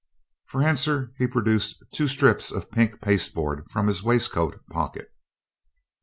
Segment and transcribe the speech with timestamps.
[0.47, 5.13] For answer he produced two strips of pink pasteboard from his waistcoat pocket.